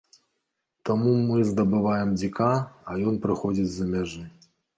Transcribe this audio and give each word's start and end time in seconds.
Таму 0.89 1.11
мы 1.27 1.37
здабываем 1.49 2.09
дзіка, 2.19 2.49
а 2.89 2.97
ён 3.11 3.21
прыходзіць 3.27 3.69
з-за 3.71 3.87
мяжы. 3.93 4.25